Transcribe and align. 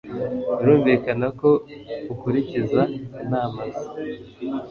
Birumvikana 0.57 1.27
ko 1.39 1.49
ukurikiza 2.13 2.81
inama 3.23 3.61
ze 3.75 3.87